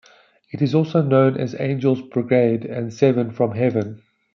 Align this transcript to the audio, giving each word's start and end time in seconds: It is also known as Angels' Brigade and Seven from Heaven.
It 0.51 0.63
is 0.63 0.73
also 0.73 1.03
known 1.03 1.37
as 1.37 1.53
Angels' 1.59 2.01
Brigade 2.01 2.65
and 2.65 2.91
Seven 2.91 3.29
from 3.29 3.51
Heaven. 3.51 4.01